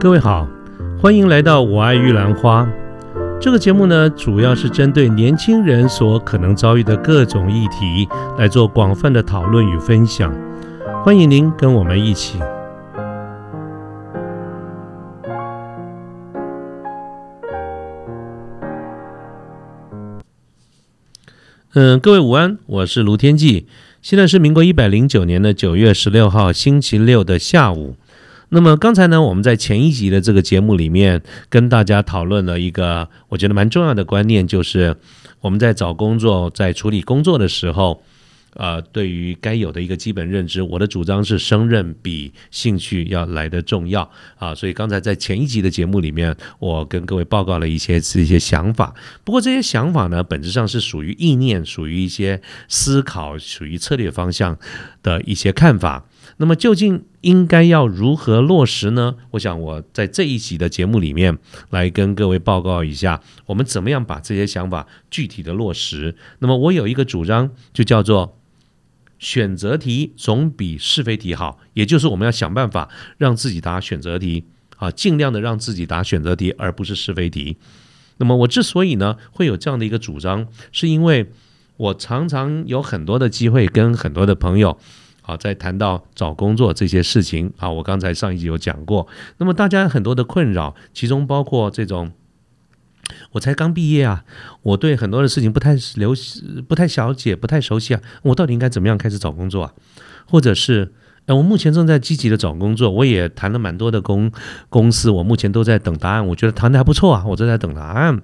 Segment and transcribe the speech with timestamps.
[0.00, 0.48] 各位好，
[0.98, 2.66] 欢迎来到我爱玉兰花。
[3.38, 8.08] 这个节目呢，主要是针对年轻人所可能遭遇的各种议题
[8.38, 10.34] 来做广泛的讨论与分享。
[11.04, 12.38] 欢迎您跟我们一起。
[21.74, 23.66] 嗯，各位午安，我是卢天记。
[24.00, 27.96] 现在是民国一百零九年的九月十六号星期六的下午。
[28.52, 34.96] 那么刚才呢，我们在前一集的这个节目里面跟大家讨论了一个我觉得蛮重要的观念，就是
[35.40, 38.02] 我们在找工作、在处理工作的时候，
[38.54, 44.52] 呃，对于该有的一个基本认知，我的主张是胜任比兴趣要来的重要啊。
[44.52, 48.92] 所以刚才在前一集的节目里面，我跟各位报告了一些这些想法。
[49.22, 54.58] 不过这些想法呢，本质上是属于意念，属于一些思考，属于策略方向
[55.04, 56.04] 的一些看法。
[56.40, 59.16] 那么究竟应该要如何落实呢？
[59.32, 61.36] 我想我在这一集的节目里面
[61.68, 66.16] 来跟各位报告一下，我们怎么样把这些想法具体的落实。
[66.38, 68.38] 那么我有一个主张，就叫做
[69.18, 74.46] 选择题总比是非题好，也就是我们要想办法让自己答选择题
[74.78, 77.58] 啊，尽量的让自己答选择题，而不是是非题。
[78.16, 81.30] 那么我之所以呢会有这样的一个主张，是因为
[81.76, 84.78] 我常常有很多的机会跟很多的朋友。
[85.30, 89.06] 啊，在谈到找工作这些事情啊，我刚才上一集有讲过。
[89.38, 92.10] 那么大家很多的困扰，其中包括这种，
[93.32, 94.24] 我才刚毕业啊，
[94.62, 96.12] 我对很多的事情不太了
[96.68, 99.74] 不太了解，不太熟悉啊，我到底应该怎么样开始找工作啊？
[100.26, 100.92] 或者是，
[101.34, 104.30] 我目前正在积极的找工作，我也谈了蛮多的公
[104.68, 108.20] 公司，我目前都在等答案，我觉得谈的还不错啊，我正在等答案，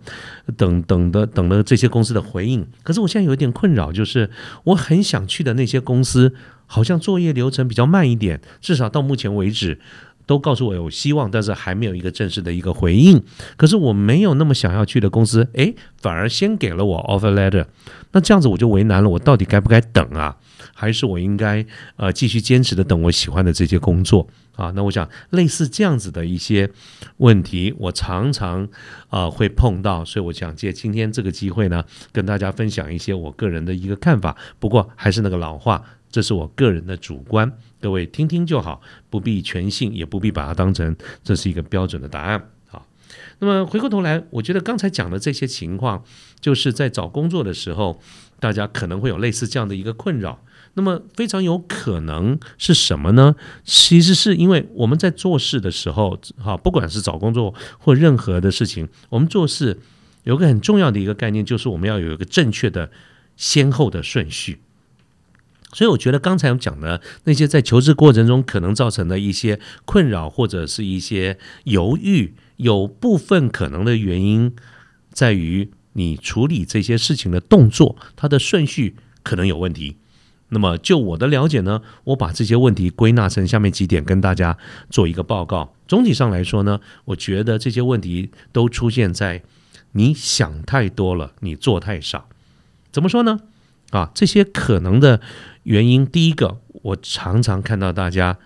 [0.57, 2.67] 等等的等了这些公司的回应。
[2.83, 4.31] 可是我现在有一点困扰，就是
[4.65, 6.35] 我很想去的那些公司。
[6.69, 9.79] 好像作业流程比较慢一点，至少到目前为止
[10.27, 13.23] 都告诉我有希望，但是还没有一个正式的一个回应。
[13.57, 17.67] 可是我没有那么想要去的公司，诶，反而先给了我 offer letter。
[18.11, 20.37] 那这样子我就为难了，我到底该不该等啊？
[20.79, 21.65] 还是我应该
[21.97, 24.71] 呃继续坚持的等我喜欢的这些工作啊？
[24.77, 26.71] 那我想类似这样子的一些
[27.17, 28.69] 问题，我常常
[29.09, 31.83] 啊会碰到，所以我想借今天这个机会呢，
[32.13, 34.37] 跟大家分享一些我个人的一个看法。
[34.59, 35.83] 不过还是那个老话。
[36.09, 42.49] 这是我个人的主观，各位听听就好，不必全信，也不必把它当成这是一个标准的答案。
[42.69, 42.87] 好，
[43.41, 46.05] 那么回过头来，我觉得刚才讲的这些情况，
[46.41, 48.01] 就是在找工作的时候，
[48.41, 50.41] 大家可能会有类似这样的一个困扰。
[50.79, 53.35] 那么非常有可能是什么呢？
[53.65, 59.81] 其实是因为我们在做事的时候，哈，不管是找工作或任何的事情，我们做事
[60.25, 62.91] 有个很重要的一个概念，就是我们要有一个正确的
[63.39, 64.59] 先后的顺序。
[65.73, 74.55] 所以我觉得刚才我讲的那些在求职过程中可能造成的一些困扰或者是一些犹豫，有部分可能的原因
[75.11, 79.97] 在于你处理这些事情的动作，它的顺序可能有问题。
[80.49, 84.57] 那么就我的了解呢，我把这些问题归纳成下面几点跟大家
[84.89, 85.75] 做一个报告。
[85.89, 89.43] 总体上来说呢，我觉得这些问题都出现在
[89.93, 92.29] 你想太多了，你做太少。
[92.93, 93.41] 怎么说呢？
[93.91, 95.21] 啊，这些可能的。
[95.65, 98.39] 原因第一个，我常常看到大家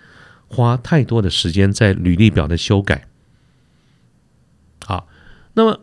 [0.49, 3.09] 花太多的时间在履历表的修改。
[4.87, 5.07] 好，
[5.53, 5.81] 那么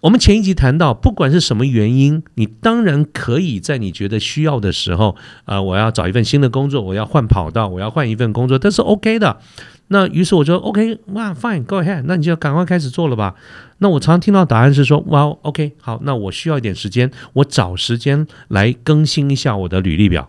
[0.00, 9.40] 我们前一集谈到，不管是什么原因，你当然可以在你觉得需要的时候，啊，我要找一份新的工作，我要换跑道，我要换一份工作，但是 OK 的。
[9.88, 13.34] 那于是我就 OK，哇，Fine，Go ahead，那你就赶快开始做了吧。
[13.78, 20.28] 那我常常听到答案是说，哇，OK，好，那我需要一点时间，我找时间来更新一下我的履历表。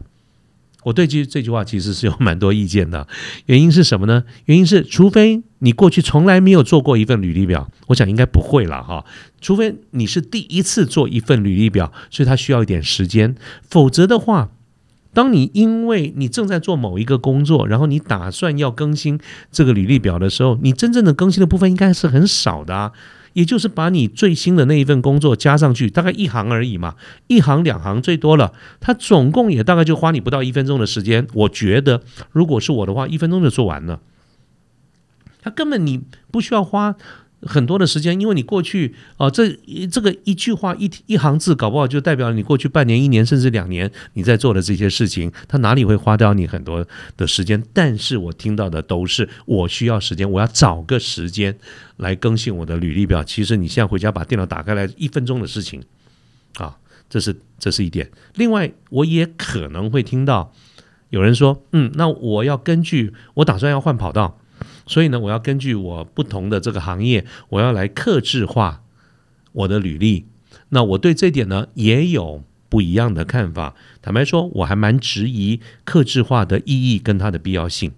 [0.84, 3.06] 我对这这句话其实是有蛮多意见的，
[3.48, 4.24] 原因是什么呢？
[4.46, 9.04] 原因是，除非你过去从来没有做过一份履历表，我想应该不会了哈。
[9.42, 13.36] 除非你是第一次做一份履历表，所以它需要一点时间。
[13.70, 14.50] 否则的话，
[15.14, 19.20] 当你因为你正在做某一个工作，然后你打算要更新
[19.52, 22.92] 这个履历表的时候，你真正的更新的部分应该是很少的啊。
[23.34, 26.96] 也就是把你最新的那一份工作加上去，大概一行而已嘛，
[27.28, 31.28] 一行两行最多了，它总共也大概就花你不到一分钟的时间。
[31.34, 32.02] 我觉得，
[32.32, 34.02] 如果是我的话，一分钟就做完了。
[35.42, 36.02] 它根本你
[36.32, 36.96] 不需要花。
[37.42, 39.50] 很多的时间，因为你过去啊，这
[39.90, 47.64] 这个一句话一一行字，搞不好就代表你过去半年、一年甚至两年你在做的这些事情，它哪里会花掉你很多的时间？
[47.74, 51.58] 但是我听到的都是我需要时间，我要找个时间
[51.98, 53.24] 来更新我的履历表。
[53.24, 55.82] 其实你现在回家把电脑打开来，一分钟的事情
[56.56, 56.78] 啊，
[57.10, 58.12] 这是这是一点。
[58.36, 60.54] 另外，我也可能会听到
[61.10, 64.38] 有人说，嗯，那我要根据我打算要换跑道。
[64.90, 68.82] 所以呢，我要根据我不同的这个行业，我要来克制化
[69.52, 70.26] 我的履历。
[70.70, 73.76] 那我对这点呢也有不一样的看法。
[74.02, 77.92] 坦白说，我还蛮质疑克制化的意义跟它的必要性。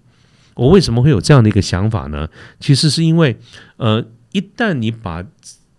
[0.55, 2.27] 我为什么会有这样的一个想法呢？
[2.59, 3.37] 其实是因为，
[3.77, 5.23] 呃，一旦你把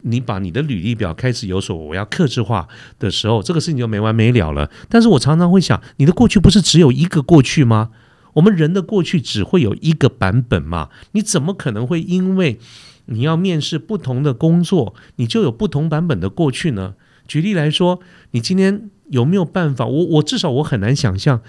[0.01, 2.67] 你把你的履历表开始有所我要克制化
[2.99, 4.71] 的时候，这个事情就没完没了了。
[4.89, 7.91] 但是我常常会想，你的过去不是只有一个过去吗？
[8.35, 10.89] 我们人的过去只会有一个版本嘛？
[11.13, 12.59] 你怎么可能会因为
[13.07, 16.95] 你要面试不同的工作，你就有不同版本的过去呢？
[17.27, 18.01] 举例来说，
[18.33, 19.87] 你今天有没有办法？
[19.87, 21.41] 我我至少我很难想象，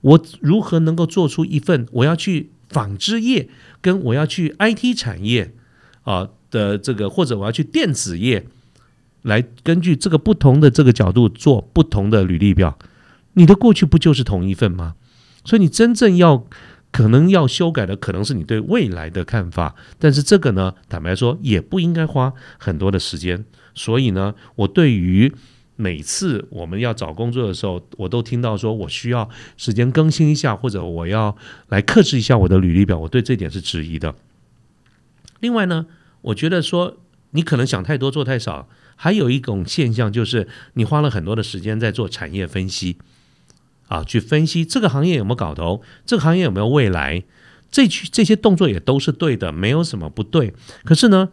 [0.00, 3.48] 我如何能够做出一份我要去纺织业，
[3.80, 5.54] 跟我要去 IT 产业
[6.02, 8.46] 啊的这个，或者我要去电子业，
[9.22, 12.78] 来根据这个不同的这个角度做不同的履历表。
[13.34, 14.94] 你的过去不就是同一份吗？
[15.44, 16.46] 所以你真正要
[16.90, 19.74] 可能要修改的，可能是你对未来的看法。
[19.98, 23.44] 但是这个呢，坦白说也不应该花很多的时间。
[23.74, 25.32] 所以呢，我对于
[25.76, 31.36] 每次我们要找工作的时候，我都听到说我需要时间更新一下，或者我要
[31.68, 32.98] 来克制一下我的履历表。
[32.98, 34.14] 我对这点是质疑的。
[35.40, 35.86] 另外呢，
[36.20, 36.98] 我觉得说
[37.30, 42.98] 你可能想太多做太少，还有一种现象就是你花了很多的时间在做产业分析。
[43.92, 47.24] 啊，去分析这个行业有没有搞头，这个行业有没有未来，
[47.70, 50.54] 这去这些动作也都是对的，没有什么不对。
[50.82, 51.28] 可是呢，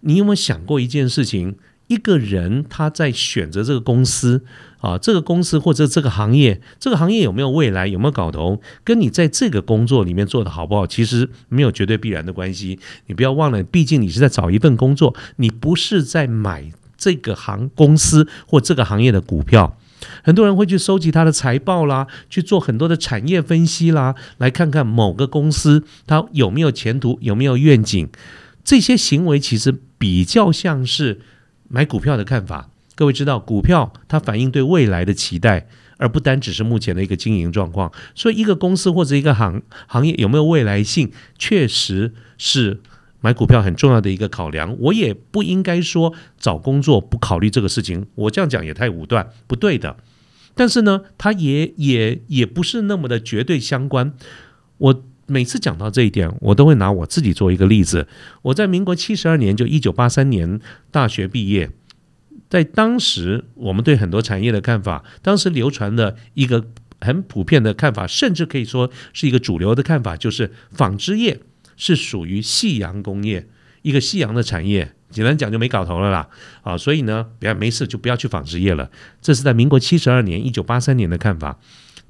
[0.00, 1.56] 你有没有想过一件事情？
[1.88, 4.44] 一个人他在选择这个公司
[4.80, 12.78] 啊，这个公司或者这个行业，这个行业有没有未来，有没有搞头，跟你在这个工作里面做的好不好，其实没有绝对必然的关系。
[13.06, 19.78] 你不要忘了，毕竟你是在找一份工作，你不是在买这个行公司或这个行业的股票。
[20.22, 28.08] 很多人会去收集他的财报啦，去做很多的产业分析啦，来看看某个公司它有没有前途，有没有愿景。
[28.64, 31.20] 这些行为其实比较像是
[31.68, 32.70] 买股票的看法。
[32.94, 35.66] 各位知道，股票它反映对未来的期待，
[35.96, 37.92] 而不单只是目前的一个经营状况。
[38.14, 42.80] 所以，一个公司或者一个行行业有没有未来性，确实是。
[43.20, 49.96] 买股票很重要的一个考量，我也不应该说找工作不考虑这个事情，我这样讲也太武断，不对的。
[50.54, 54.12] 但是呢，它也也也不是那么的绝对相关。
[54.78, 58.08] 我每次讲到这一点，我都会拿我自己做一个例子。
[58.42, 60.60] 我在民国七十二年，就一九八三年
[60.90, 61.70] 大学毕业，
[62.48, 66.66] 在当时我们对很多产业的看法，当时流传的一个
[67.00, 71.40] 很普遍的看法，甚至可以说是一个主流的看法，就是纺织业。
[71.78, 73.48] 是属于夕阳工业，
[73.80, 76.28] 一个夕阳的产业，简单讲就没搞头了啦。
[76.62, 78.90] 啊，所以呢，不要没事就不要去纺织业了。
[79.22, 81.58] 这是在民国七十二年，一九八三年的看法。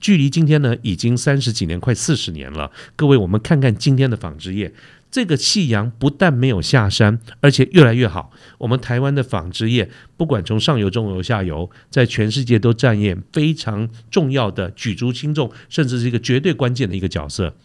[0.00, 2.70] 距离今天呢，已经三十几年，快四十年了。
[2.94, 4.72] 各位，我们看看今天的纺织业，
[5.10, 8.30] 这个夕阳不但没有下山，而且越来越好。
[8.58, 17.56] 我们台湾的纺织业，不管从上游、中游、下游，在全世界都占演非常重要的举足轻重，甚至是一个绝对关键的一个角色。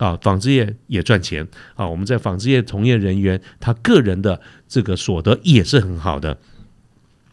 [0.00, 1.86] 啊，纺织业也赚钱啊！
[1.86, 6.38] 我们在纺织业从业人员，他个人的这个所得也是很好的。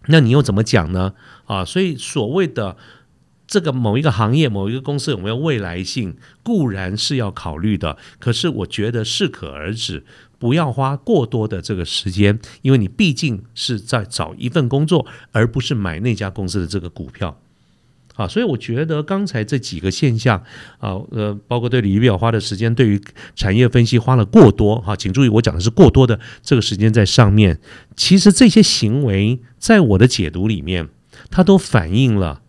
[0.07, 1.13] 那你又怎么讲呢？
[1.45, 2.75] 啊，所以所谓的
[3.47, 7.97] 这个某一个行业、某一个公司有没有未来性，固然是要考虑的。
[8.19, 10.03] 可是我觉得适可而止，
[10.37, 17.39] 不要花过多的这个时间，因为你毕竟是在找一份工作，而不是买那家公司的这个股票。
[18.17, 20.43] 啊，所以我觉得刚才这几个现象
[20.79, 22.99] 啊，呃，包括对李表花的时间，对于
[23.35, 27.59] 产业分析花了过多哈，请注意，我讲的是过多的这个时间在上面。
[27.95, 30.89] 其实这些行为在我的解读里面，
[31.29, 32.41] 它都反映了，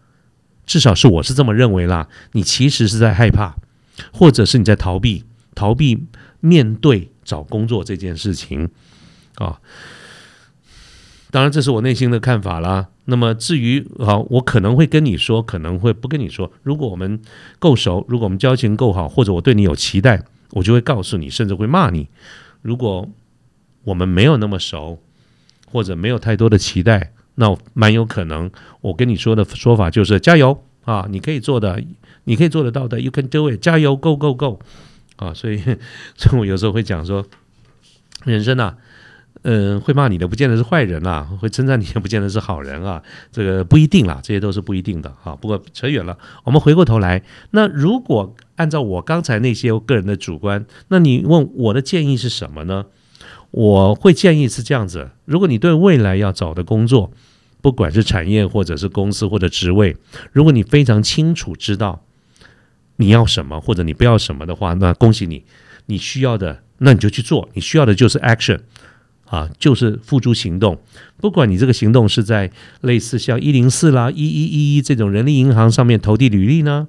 [0.65, 2.09] 至少是我是这么认为啦。
[2.33, 3.57] 你其实是在害怕，
[4.11, 6.07] 或者是你在逃避，逃避
[6.41, 8.71] 面对找工作这件事情
[9.35, 9.61] 啊。
[11.31, 12.89] 当然，这是我内心的看法啦。
[13.05, 16.51] 那么至于好，我可能会跟你说，可能会不跟你说。
[16.63, 17.21] 如果我们
[17.59, 22.09] 够熟，如果我们交情够好，或者我对你有期待，我就会告诉你，甚至会骂你。
[22.63, 23.09] 如果
[23.85, 24.99] 我们没有那么熟，
[25.71, 31.83] 或者没有太多的期待，那蛮有可能我跟你说的说法就是加油啊，你可以做的，
[32.25, 34.61] 你可以做得到的，You can do it，加油，Go Go Go
[35.17, 35.35] 啊！
[35.35, 35.59] 所以，
[36.17, 37.27] 所以我有时候会讲说，
[38.25, 38.77] 人生啊。
[39.43, 45.35] 嗯，会骂你的不见得是坏人啦，会称赞你也不见得是好人啊，这个不一定啦，这些都是不一定的哈。
[45.37, 52.87] 不过扯远了，我们回过头来，那如果按照我刚才那些个人的主观，那你问我的建议是什么呢？
[53.51, 57.13] 我会建议是这样子：如果你对未来要找的工作，
[57.63, 59.97] 不管是产业或者是公司或者职位，
[60.33, 62.05] 如果你非常清楚知道
[62.97, 65.45] 你要什么或者你不要什么的话，那恭喜你，
[65.87, 68.61] 你需要的那你就去做，你需要的就是 action
[69.29, 70.79] 啊，就是付诸行动。
[71.19, 76.89] 不管你这个行动是在类似像一零四啦、一一一一这种人力银行上面投递履历呢，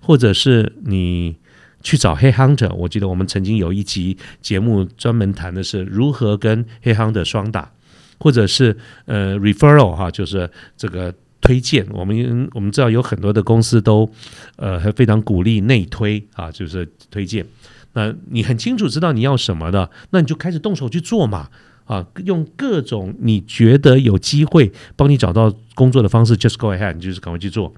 [0.00, 1.36] 或者是你
[1.82, 7.72] 去找黑 hunter，我记得我们曾经有一集节目专门谈的是如何跟黑 hunter 双打，
[8.18, 11.14] 或者是呃 referral 哈，就是这个。
[11.42, 14.08] 推荐我们，我们知道有很多的公司都，
[14.56, 17.46] 呃，还非常鼓励内推啊，就是推荐。
[17.94, 21.48] 那你很清楚知道你要什么的，那你就开始动手去做嘛，
[21.90, 27.74] 啊，用各种你觉得有机会帮你找到工作的方式，just go ahead，就是赶快去做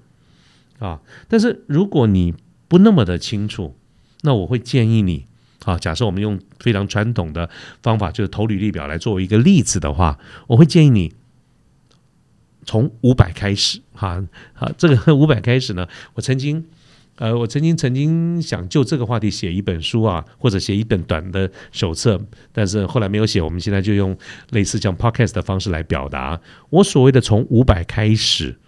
[0.79, 1.01] 啊。
[1.29, 2.35] 但是如果你
[2.69, 3.75] 不那么的清楚，
[4.21, 5.25] 那我会建议你
[5.65, 7.49] 啊，假设我们用非常传统的
[7.83, 11.15] 方法，就是投履历表来作为一个例子的话，我会建议你。
[12.65, 14.23] 从五百开始，哈，
[14.55, 16.65] 好，这个五百开始呢，我曾经，
[17.23, 23.41] 呃，我曾经曾经想就这个话题写一本书啊，或者写一本短的手册，但是后来没有写。
[23.41, 24.19] 我们现在就用
[24.51, 26.41] 类似像 podcast 的方式来表达。
[26.71, 28.59] 我所谓的从五百开始，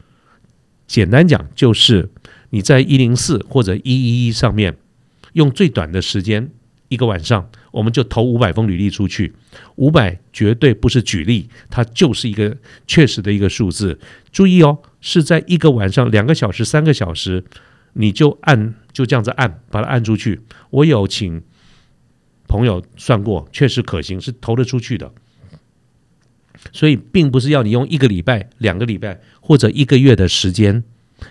[0.87, 2.11] 简单讲就是
[2.50, 4.76] 你在一零四或者一一一上面
[5.32, 6.49] 用最短的时间。
[6.90, 9.34] 一个晚上，我们就投五百封履历出去。
[9.75, 12.56] 五百绝对不是举例，它就是一个
[12.87, 13.99] 确实的一个数字。
[14.30, 17.42] 注意哦，是在一个晚上两个小时、三个小时，
[17.94, 20.42] 你就按就这样子按，把它按出去。
[20.70, 21.42] 我有请
[22.46, 25.10] 朋友算过，确实可行，是投得出去的。
[26.72, 30.84] 所以，并不是要你用一个礼拜、两个礼拜或者一个月的时间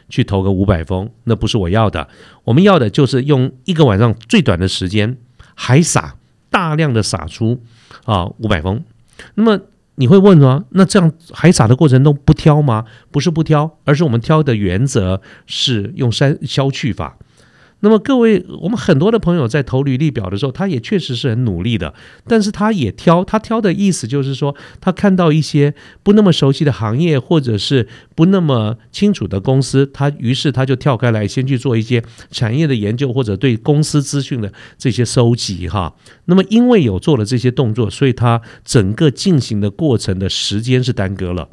[0.10, 2.10] 去投个五百封，那不是我要的。
[2.44, 5.18] 我们要的就是用一个晚上最短的时间。
[5.56, 6.18] 还撒
[6.50, 7.62] 大量的撒出
[8.06, 8.84] 啊五百封，
[9.36, 9.62] 那么
[9.96, 12.86] 你会问啊，那这样海撒的过程中不挑吗？
[13.12, 17.18] 不是不挑，而是我们挑的原则是用筛消去法。
[17.84, 21.94] 那么各位，我们很多的朋友在投履历表的时候，他也确实是很努力的，
[22.26, 27.86] 但是他也挑，他挑的意思就是说，他看到一些不那么熟悉的行业，或者是
[28.16, 35.94] 不那么清楚的公司，他于是他就跳开来，先去做一些产业的研究，或者对公司资讯的这些收集哈。
[36.24, 41.50] 那么因为有做了这些动作，所以他整个进行的过程的时间是耽搁了。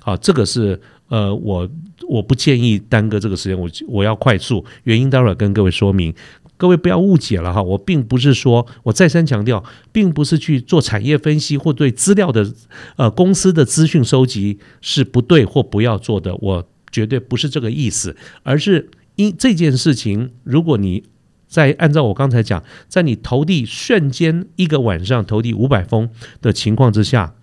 [0.00, 0.80] 好，这个是。
[1.08, 1.68] 呃，我
[2.08, 6.12] 我不建议耽搁这个时间，我我要快速，原因待会儿跟各位说明，
[6.56, 12.50] 各位不要误解了哈，我并不是说，我再三强调，并不是去做产业分析或对资料的
[12.96, 21.04] 呃公司的资讯收集是不对或不要做的，我绝对不是这个意思，而是因这件事情，如果你
[21.46, 26.08] 在按照我刚才讲，在你投递瞬间一个晚上投递五百封
[26.40, 27.34] 的情况之下，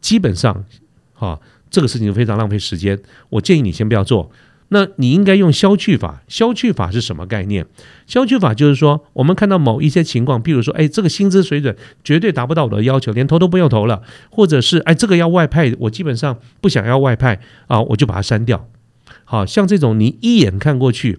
[0.00, 0.64] 基本上
[1.12, 1.40] 哈。
[1.74, 2.96] 这个事情非常浪费时间，
[3.30, 4.30] 我建议你先不要做。
[4.68, 6.22] 那你应该用消去法。
[6.28, 7.66] 消去法是什么概念？
[8.06, 18.68] 消去法就是说，我们看到某一些情况，比如说，哎，这个薪资水准绝对达不到我的要求，连投都不用投了；或者是，哎，这个要外派，我基本上不想要外派啊，我就把它删掉。
[19.24, 21.18] 好像这种你一眼看过去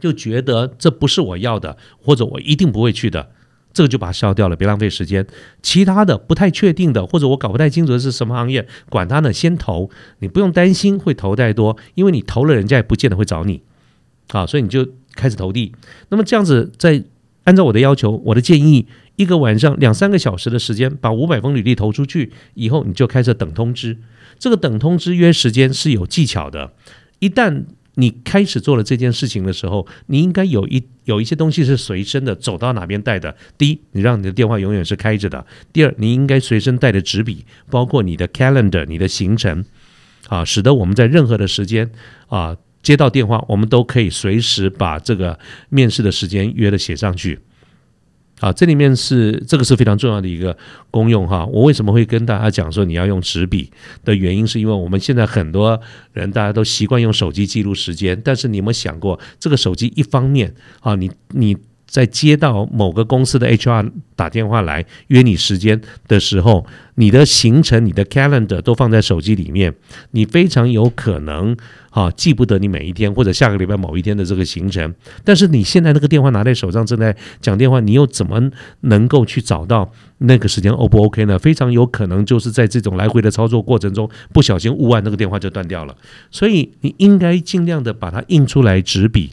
[0.00, 3.30] 就觉得这不是我要的，或者我一定不会去的。
[3.72, 5.26] 这个就把它消掉了，别浪费时间。
[5.62, 9.90] 其他的不太确定的，或者我搞不太清楚的是什么行业，管它呢，先投。
[10.18, 13.62] 你不用担心会投太多，因为你投了，人家也不见得会找你。
[14.28, 15.72] 好，所以你就开始投递。
[16.10, 17.02] 那么这样子，在
[17.44, 18.86] 按照我的要求，我的建议，
[19.16, 23.98] 一个晚上两三个小时的时间，把五百封履历投出去以后，你就开始等通知。
[24.38, 26.72] 这个等通知约时间是有技巧的，
[27.18, 27.64] 一旦。
[27.94, 33.36] 你开始做了这件事情的时候，你应该有一有一些东西是随身的，走到哪边带的。
[33.58, 39.64] 第一，你让你的电话永远是开着的；第二，你应该随身带着纸笔，包括你的 calendar、你的行程，
[40.28, 41.90] 啊，使得我们在任何的时间
[42.28, 47.38] 啊接到电话，我们都可以随时把这个面试的时间约的写上去。
[48.42, 50.56] 啊，这里面是这个是非常重要的一个
[50.90, 51.46] 功用哈。
[51.46, 53.70] 我为什么会跟大家讲说你要用纸笔
[54.04, 55.80] 的原因，是因为我们现在很多
[56.12, 61.56] 人大家都习惯用手机记录时间，但是你有没有想过，这个手机一方面啊，你你。
[61.92, 69.74] 在接到某个公司的 HR 打电话来约你时间的时候，你的行程、你的 calendar 都放在手机里面，
[70.12, 71.54] 你非常有可能
[71.90, 74.94] 啊记不得你每一天或者下个礼拜某一天的这个行程。
[75.22, 78.40] 但是你现在那个电话拿在手上正在讲电话，你又怎么
[78.80, 81.38] 能够去找到那个时间 O 不 OK 呢？
[81.38, 85.94] 非常有可能就是在这种来回的操作过程中不小心误按那个电话就断掉了。
[86.30, 89.32] 所以你应该尽量的把它印出来纸笔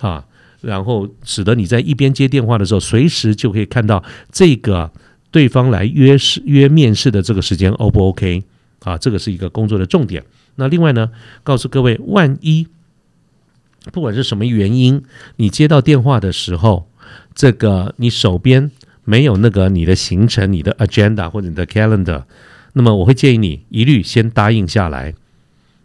[0.00, 0.24] 啊。
[0.60, 4.90] 然后使得你在一边接电话的时候，随时就可以看到这个
[5.30, 8.42] 对方来约试约面试的这个时间 O 不 OK
[8.80, 8.98] 啊？
[8.98, 10.24] 这个是一个工作的重点。
[10.56, 11.10] 那另外呢，
[11.42, 12.66] 告诉各位，万一
[13.92, 15.02] 不管是什么原因，
[15.36, 16.88] 你接到电话的时候，
[17.34, 18.70] 这个你手边
[19.04, 22.24] 没有那个你的行程、你的 agenda 或者你的 calendar，
[22.74, 25.14] 那么我会建议你一律先答应下来。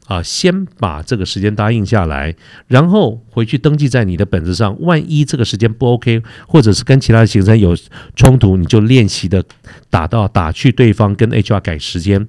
[0.08, 2.36] 啊，先把这个时间答应下来，
[2.68, 4.80] 然后回去登记在你的本子上。
[4.82, 7.76] 万一这个时间不 OK，或者是跟其他的行程有
[8.16, 9.44] 冲突，你就练习的
[9.90, 12.28] 打到打去对方跟 HR 改时间。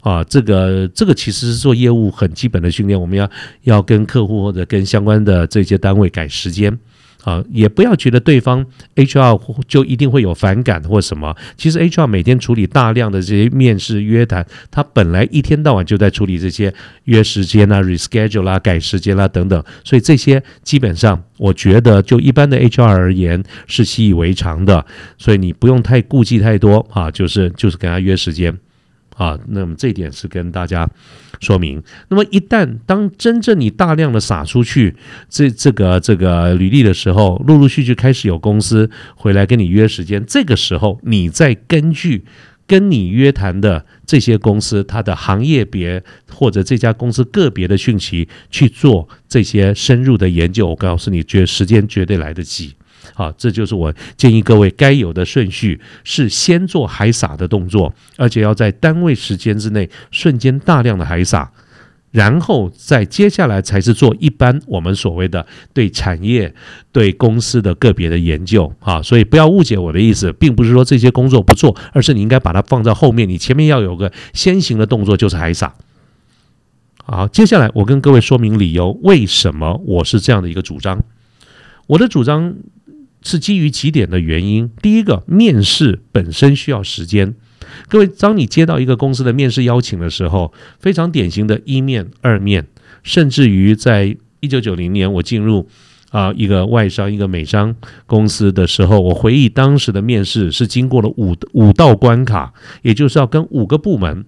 [0.00, 3.30] 啊，这个这个其实是做业务很基本的训练，我们要
[3.62, 6.76] 要跟客户或者跟相关的这些单位改时间。
[7.24, 8.64] 啊，也不要觉得对方
[8.96, 11.36] HR 就一定会有反感或什么。
[11.56, 16.72] 其实 HR 每天处理大量的这些面试约谈，他本来一天到晚就在处理这些
[17.04, 24.84] 约时间啊、reschedule 啦、改时间啦等等，所以这些基本上我觉得就一般的 HR 而言是习以为常的，
[25.16, 28.58] 所以你不用太顾忌太多啊，就是就是跟他约时间。
[29.16, 30.88] 啊，那么这一点是跟大家
[31.40, 31.82] 说明。
[32.08, 34.94] 那么一旦当真正你大量的撒出去
[35.28, 42.24] 这这个这个履历的时候，陆陆续续开始有公司回来跟你约时间，这个时候你再根据
[42.66, 52.74] 跟你约谈的这些公司它的行业别或者这家公司个别的讯息去做这些深入的研究，我告诉你，绝时间绝对来得及。
[53.14, 61.50] 好，这就是我建议各位该有的顺序是先做海撒的动作，而且要在单位时间之内瞬间大量的海撒，
[62.12, 66.54] 然后再接下来才是做一般我们所谓的对产业、
[66.92, 68.72] 对公司的个别的研究。
[68.80, 75.74] 啊，所以不要误解我的意思，并不是说这些工作不做，而是你应该把它放在后面，你前面要有个先行的动作，就是海撒。
[77.04, 81.02] 好，接下来我跟各位说明理由，为什么我是这样的一个主张，
[81.88, 82.54] 我的主张。
[83.22, 84.70] 是基于几点的原因。
[84.80, 87.34] 第一个，面试本身需要时间。
[87.88, 92.66] 各位，当你接到一个公司的面试邀请的时候，非常典型的一面、二面，
[93.02, 95.68] 甚至于在一九九零年我进入
[96.10, 97.74] 啊一个外商、一个美商
[98.06, 104.24] 公司的时候，我回忆当时的面试是经过了五五道关卡，也就是要跟五个部门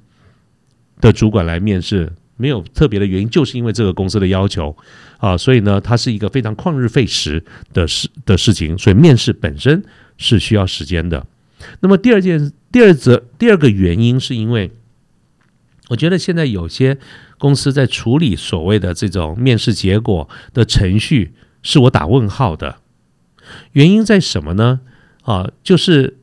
[1.01, 2.12] 的主管来面试。
[2.37, 4.77] 没有特别的原因，就是因为这个公司的要求
[5.18, 9.85] 啊，所以呢，它是一个非常旷日费时的事的事情，所以面试本身
[10.18, 11.27] 是需要时间的。
[11.81, 14.70] 那么第二件，第二则第二个原因是因为，
[15.88, 16.99] 我觉得现在有些
[17.38, 22.77] 公司在处理所谓的这种面试结果的程序，是我打问号的。
[23.73, 24.81] 原因在什么呢？
[25.23, 26.18] 啊，就是。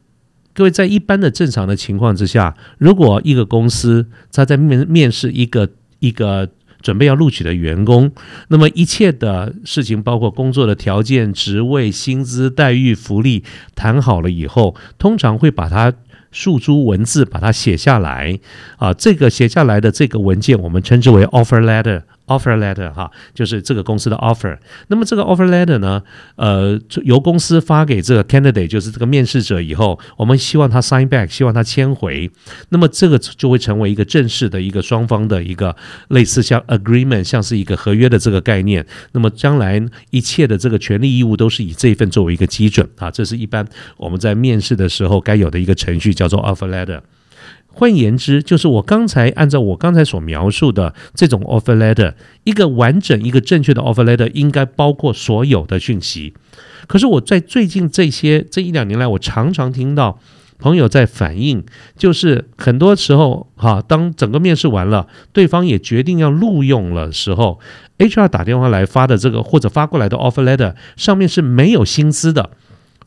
[0.53, 5.69] 各位在一般的正常的情况之下，如果一个公司他在面面试一个
[6.01, 6.49] 一个
[6.81, 8.11] 准备要录取的员工，
[8.49, 13.43] 那么一切的事情，包括工作的条件、职位、薪资待遇、福利
[13.75, 15.93] 谈好了以后，通常会把它
[16.31, 18.39] 诉诸文字，把它写下来。
[18.77, 22.01] 啊，这个写下来的这个文件，我们称之为 offer letter。
[22.37, 24.57] Offer letter 哈，就是这个公司的 offer。
[24.87, 26.01] 那么这个 offer letter 呢，
[26.35, 32.29] 呃，由公司发给这个 candidate，就是这个面试者以后，我们希望他 sign back，希望他签回。
[32.69, 35.75] 那么这个就会成为一个正式的一个双方的一个
[36.09, 38.85] 类似像 agreement，像是一个合约的这个概念。
[39.11, 43.65] 那么将来一切的这个权利义务都是以这一份作为一个基准啊，这是一般
[43.97, 47.01] 我们在面试的时候该有的一个程序，叫做 offer letter。
[47.73, 56.33] 换言之，就是我刚才按照我刚才所描述的这种 offer letter，一个完整、一个正确的 offer letter 应该包括所有的讯息。
[56.87, 60.19] 可是我在最近这些这一两年来，我常常听到
[60.59, 61.63] 朋友在反映，
[61.97, 67.59] 就是很多时候哈，当整个面试完了，对方也决定要录用了时候
[67.97, 72.49] ，HR 打电话来发的这个或者发过来的 offer letter 上面是没有薪资的，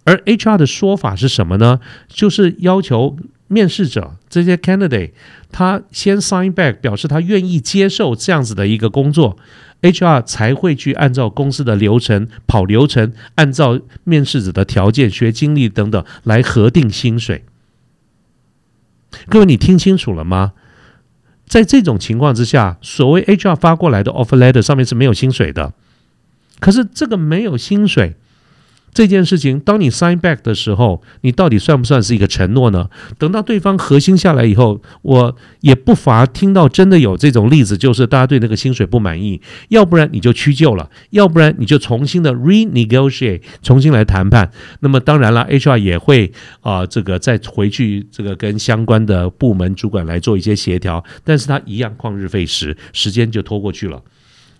[0.05, 1.81] 而 HR 的说法是什么呢？
[2.09, 3.19] 就是要求。
[3.49, 5.13] 面试者这些 candidate，
[5.53, 9.37] 他先 sign back 表示他愿意接受这样子的一个工作
[9.83, 17.45] ，HR 才会去按照公司的流程跑流程，按照面试者的条件、学经历等等来核定薪水。
[19.29, 20.55] 各位，你听清楚了吗？
[21.47, 25.75] 在这种情况之下，所谓 HR 发过来的 offer letter 上面是没有薪水的，
[26.59, 28.17] 可是这个没有薪水。
[28.95, 32.89] 这件事情，当你 sign back 的时候，你到底算不算是一个承诺呢？
[33.19, 44.49] 等到对方核心下来以后，我也不乏听到真的有这种例子，就是大家对那个薪水不满意，要不然你就屈就了，要不然你就重新的 renegotiate，重新来谈判。
[44.79, 54.01] 那么当然了，HR 也会啊，这个再回去这个跟相关的部门主管来做一些协调，但是他一样旷日费时，时间就拖过去了。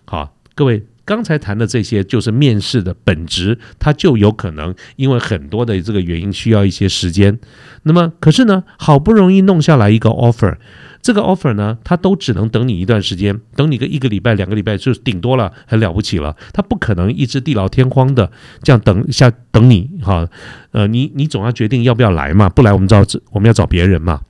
[0.03, 0.83] 好，各位。
[1.05, 7.39] 刚才谈的这些就是面试的本质，它就有可能因为很多的这个原因需要一些时间。
[7.83, 10.57] 那么，可是呢，好不容易弄下来一个 offer，
[11.03, 16.35] 这个 offer 呢，它都只能等你一段时间，等你个一个礼拜、两个礼拜，就顶多了，很了不起了。
[16.51, 18.31] 它不可能一直地老天荒的
[18.63, 20.27] 这样等下等你哈。
[20.71, 24.21] 呃，你你总要决定要不要来嘛，不来我们找我们要找别人嘛。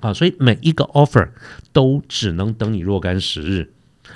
[0.00, 1.28] 啊，所以每一个 offer
[1.74, 3.70] 都只能等你若干时日。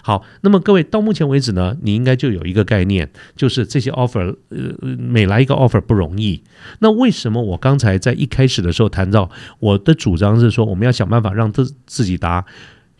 [0.07, 4.59] 好，那么各位到目前为止呢，你应该就有一个概念，就是这些 offer，呃，
[4.99, 6.43] 每来一个 offer 不容易。
[6.81, 12.45] 那为什么我刚才在一开始的时候谈到我的主张是说，我们要想办法让自自己答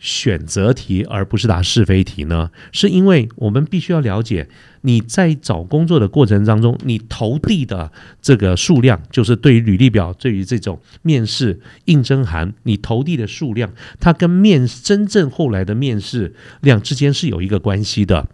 [0.05, 2.51] 选择题，而不是答是非题呢？
[2.71, 4.47] 是因为我们必须要了解。
[4.81, 7.91] 你在找工作的过程当中，你投递的
[8.21, 18.27] 这个数量，就是对于履历表、对于这种面试应征函，你投递的数量，它跟面真正后来的面试量之间是有一个关系的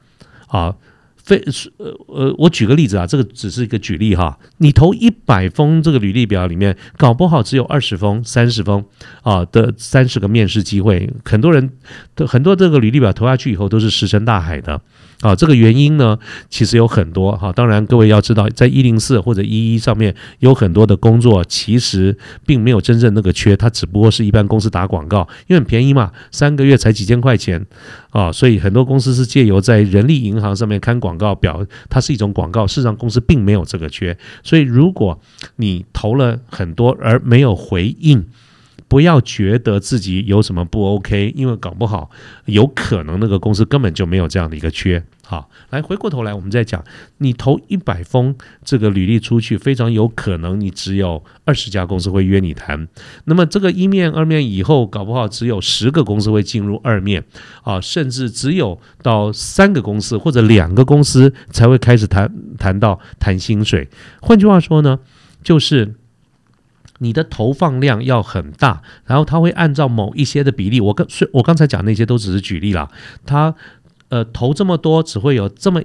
[0.47, 0.75] 啊。
[1.23, 1.43] 非
[1.77, 4.37] 呃呃，我举个例子啊，这个只是一个举例哈。
[4.57, 8.83] 你投一百封这个履历表里面，搞不好只有二十封、三十封
[9.21, 11.71] 啊的三十个面试机会，很多人
[12.15, 14.81] 都很多这个履历表投下去以后都是石沉大海的。
[15.21, 16.17] 啊，这个原因呢，
[16.49, 17.53] 其实有很多哈。
[17.53, 27.65] 当然，各位要知道，在一零四或者一一上面有很多的工作，其实并没有真正那个缺，它只不过是一般公司打广告，因为很便宜嘛，三个月才几千块钱
[28.09, 34.17] 啊，所以很多公司是借由在人力银行上面看广告表，它是一种广告，事实上公司并没有这个缺。
[34.43, 35.19] 所以，如果
[35.57, 38.25] 你投了很多而没有回应，
[38.91, 42.11] 不要觉得自己有什么不 OK，因为搞不好
[42.43, 45.01] 有可能那个公司根本就没有这样的一个缺。
[45.23, 46.83] 好，来回过头来，我们再讲，
[47.19, 52.85] 你投一百封这个履历出去，非常有可能你只有二十家公司会约你谈。
[53.23, 57.23] 那么这个一面、二面以后，搞不好只有十个公司会进入二面
[57.63, 63.87] 啊，甚至只有到三个公司或者两个公司才会开始谈谈到谈薪水。
[64.19, 64.99] 换句话说呢，
[65.41, 65.95] 就是。
[67.03, 72.89] 你的投放量要很大，然后他会按照某一些的比例，我刚我刚才讲那些都只是举例啦。
[73.25, 73.55] 他
[74.09, 75.81] 呃投这么多，只会有这么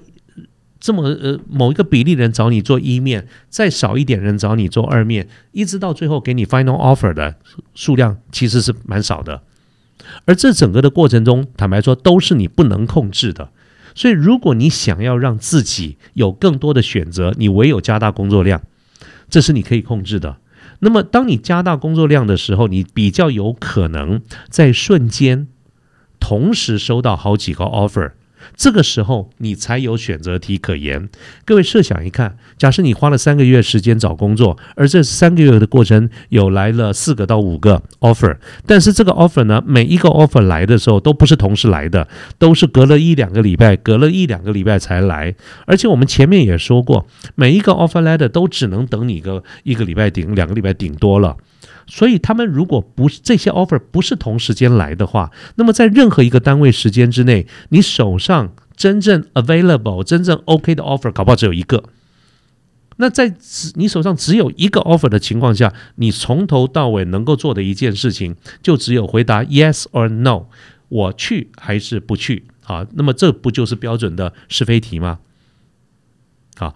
[0.78, 7.36] 这么呃某一个比例人找你做一面，再少一点人找你做二面，一直到最后给你 final offer 的
[7.74, 9.42] 数量其实是蛮少的。
[10.26, 13.48] 而这整个的过程中，坦白说都是你不能控制的。
[13.94, 18.60] 所以如果你想要让自己有更多的选择，你唯有加大工作量，
[19.30, 20.36] 这是你可以控制的。
[20.80, 25.48] 那么，当你加大工作量的时候，你比较有可能在瞬间
[26.20, 28.12] 同时收到好几个 offer。
[28.54, 31.08] 这个时候你才有选择题可言。
[31.44, 42.06] 各位设想一看，假设你花了三个月时间找工作，而这三个月的过程有来了四个到五个 offer，但是这个 offer 呢，每一个 offer 来的时候都不是同时来的，
[42.38, 45.34] 都是隔了一两个礼拜，隔了一两个礼拜才来。
[45.66, 51.36] 而且我们前面也说过，每一个 offer letter 都只能等你个一个礼拜顶两个礼拜顶多了。
[51.86, 61.84] 所以他们如果不是这些 offer 不是同时间来的话，那么在任何一个单位时间之内，你手上真正 available、真正 OK 的 offer，搞不好只有一个。
[62.96, 70.46] 那在只你手上只有一个 offer 的情况下，你从头到尾能够做的一件事情，就只有回答 yes or no，
[70.88, 72.86] 我去还是不去啊？
[72.94, 75.18] 那么这不就是标准的是非题吗？
[76.56, 76.74] 好。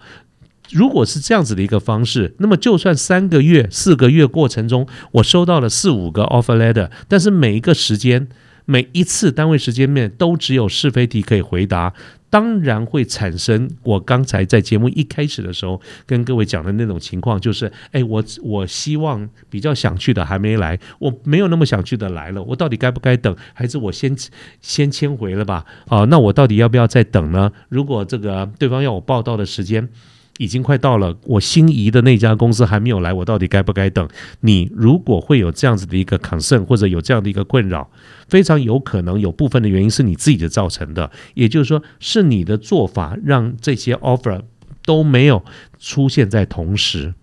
[0.73, 8.27] 如果是这样子的一个方式，那么就算三个月、四个月过程中，我收到了四五个 offer letter，但是每一个时间、
[8.65, 11.93] 每一次单位时间面都只有是非题可以回答，
[12.29, 24.15] 当然会产生我刚才在节目一开始的时候跟各位讲的那种情况，就是，哎，我我希望比较想去的还没来，我没有那么想去的来了，我到底该不该等，还是我先
[24.61, 25.65] 先签回了吧？
[25.87, 27.51] 啊，那我到底要不要再等呢？
[27.67, 29.89] 如果这个对方要我报道的时间。
[30.37, 34.07] 已经快到了，我心仪的那家公司还没有来，我到底该不该等？
[34.39, 37.89] 你如果会有这样子的一个 concern 或者有这样的一个困扰，
[38.27, 44.41] 非常有可能有部分的原因是你自己的造成的，也就是说是你的做法让这些 offer
[44.83, 45.43] 都没有
[45.77, 47.13] 出现在同时。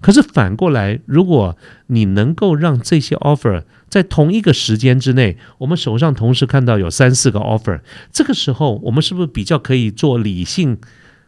[0.00, 10.78] 可是反过来，如果你能够让这些 offer 在同一个时间之内，我们手上同时看到有三四个 offer，这个时候我们是不是比较可以做理性、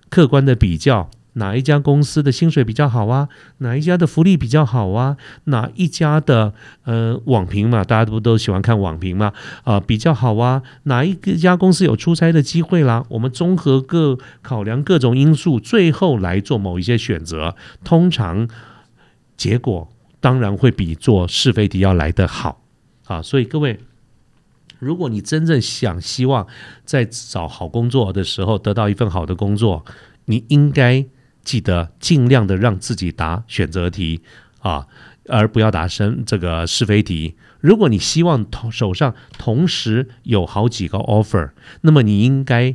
[0.09, 1.11] 客观的比较？
[1.37, 3.29] 哪一家公司的薪水比较好啊？
[3.59, 5.17] 哪一家的福利比较好啊？
[5.45, 9.33] 哪一家的呃网评嘛，大家不都喜欢看网评嘛？
[9.65, 10.63] 啊，比较好啊？
[10.85, 13.05] 哪一家公司有出差的机会啦？
[13.09, 17.57] 我们综合各考量各种因素，最后来做某一些选择。
[17.83, 18.49] 通常
[19.37, 19.89] 结果
[20.21, 22.63] 当然会比做是非题要来得好
[23.07, 23.21] 啊！
[23.21, 23.81] 所以各位，
[24.79, 26.47] 如果你真正想希望
[26.85, 29.85] 在找好工作的时候得到一份好的工作，
[30.27, 31.05] 你应该。
[31.45, 34.23] 记得尽量的让自己答选择题
[34.61, 34.87] 啊，
[35.29, 37.37] 而不要答生这个是非题。
[37.61, 41.51] 如果你希望同手上同时有好几个 offer，
[41.83, 42.75] 那么你应该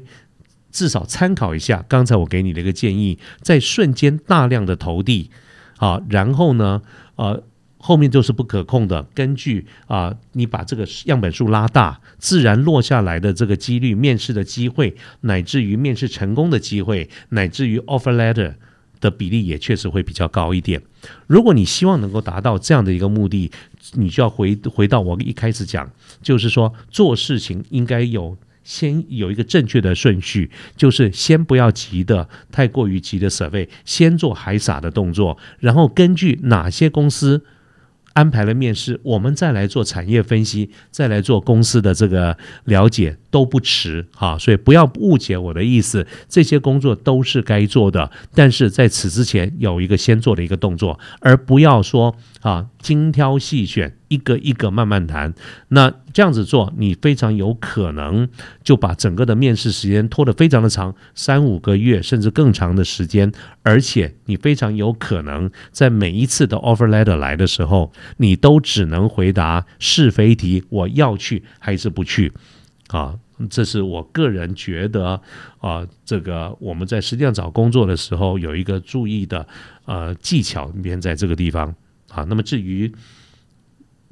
[0.71, 5.31] 至少参考一下刚才我给你的一个建议，在瞬间大量的投递
[5.77, 6.81] 啊，然后呢，
[7.15, 7.43] 呃。
[7.81, 18.55] 后面就是不可控的，根据啊，你把这个样本数拉大，自然落下来的这个几率、面试的机会，乃至于面试成功的机会，乃至于 offer letter
[18.99, 20.81] 的比例也确实会比较高一点。
[21.25, 23.49] 如果你希望能够达到这样的一个目的，
[23.93, 25.89] 你就要回回到我一开始讲，
[26.21, 37.45] 就是说做事情应该有先有一个正确的顺序，就是先不要急的太过于急的设备先做海撒的动作，然后根据哪些公司。
[38.13, 43.17] 安排了面试，我们再来做产业分析，再来做公司的这个了解。
[43.31, 53.95] 都不迟哈，所以不要误解我的意思，这些工作都是该做的，但是在此之前有一个先做的一个动作，而不要说啊精挑细选。
[54.09, 55.35] 一个一个慢慢谈，
[55.67, 58.27] 那这样子做，你非常有可能
[58.63, 72.33] 就把整个的面试时间拖得非常的长，三五个月甚至更长的时间，而且你非常有可能在每一次的 offer letter 来的时候，你都只能回答是非题，我要去还是不去？
[72.89, 73.17] 啊，
[73.49, 75.19] 这是我个人觉得
[75.59, 79.47] 啊，这个我们在实际上找工作的时候有一个注意的
[79.85, 81.73] 呃技巧，便在这个地方
[82.09, 82.23] 啊。
[82.29, 82.91] 那么至于。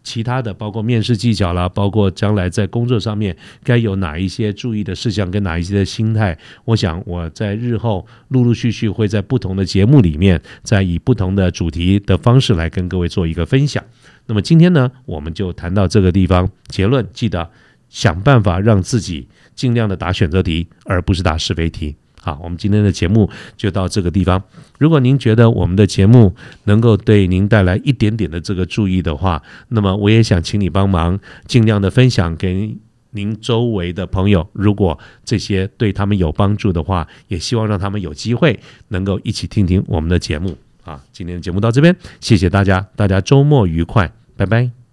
[0.04, 13.84] 其他的包括面试技巧啦，包括将来在工作上面该有哪一些注意的事项，跟哪一些的心态，我想我在日后陆陆续续会在不同的节目里面，再以不同的主题的方式来跟各位做一个分享。
[14.28, 17.52] 那么今天呢，我们就谈到这个地方，结论记得
[17.90, 21.96] 想办法让自己尽量的答选择题，而不是答是非题。
[22.20, 24.42] 好，我们今天的节目就到这个地方。
[24.78, 32.76] 如果您觉得我们的节目能够对您带来一点点的这个注意的话，那么我也想请你帮忙，尽量的分享给
[33.12, 34.46] 您周围的朋友。
[34.52, 40.58] 如果这些对他们有帮助的话，也希望让他们有机会能够一起听听我们的节目。
[40.84, 44.87] 啊，今天的节目到这边，谢谢大家，大家周末愉快，拜拜。